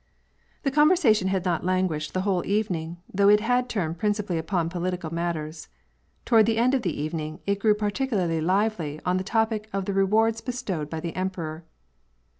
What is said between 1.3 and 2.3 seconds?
not languished the